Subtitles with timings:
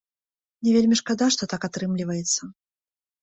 [0.63, 2.41] Мне вельмі шкада, што так атрымліваецца.